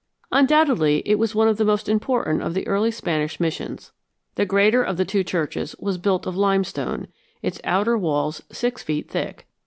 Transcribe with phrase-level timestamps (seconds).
[0.31, 3.91] Undoubtedly, it was one of the most important of the early Spanish missions.
[4.33, 7.07] The greater of the two churches was built of limestone,
[7.43, 9.45] its outer walls six feet thick.